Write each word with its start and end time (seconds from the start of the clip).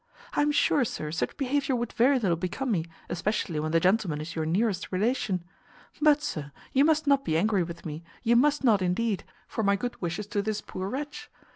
I 0.33 0.41
am 0.41 0.51
sure, 0.51 0.83
sir, 0.83 1.11
such 1.11 1.37
behaviour 1.37 1.75
would 1.75 1.93
very 1.93 2.17
little 2.17 2.35
become 2.35 2.71
me, 2.71 2.85
especially 3.07 3.59
when 3.59 3.71
the 3.71 3.79
gentleman 3.79 4.19
is 4.19 4.35
your 4.35 4.47
nearest 4.47 4.91
relation; 4.91 5.43
but, 6.01 6.23
sir, 6.23 6.51
you 6.73 6.83
must 6.83 7.05
not 7.05 7.23
be 7.23 7.37
angry 7.37 7.61
with 7.61 7.85
me, 7.85 8.03
you 8.23 8.35
must 8.35 8.63
not 8.63 8.81
indeed, 8.81 9.23
for 9.47 9.61
my 9.63 9.75
good 9.75 10.01
wishes 10.01 10.25
to 10.33 10.41
this 10.41 10.59
poor 10.59 10.89
wretch. 10.89 11.29